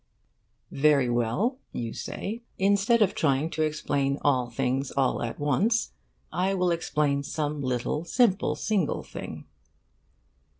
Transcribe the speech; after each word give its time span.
'Very 0.71 1.11
well,' 1.11 1.59
you 1.73 1.93
say, 1.93 2.41
'instead 2.57 3.03
of 3.03 3.13
trying 3.13 3.51
to 3.51 3.61
explain 3.61 4.17
all 4.23 4.49
things 4.49 4.89
all 4.89 5.21
at 5.21 5.39
once, 5.39 5.91
I 6.33 6.55
will 6.55 6.71
explain 6.71 7.21
some 7.21 7.61
little, 7.61 8.03
simple, 8.03 8.55
single 8.55 9.03
thing. 9.03 9.45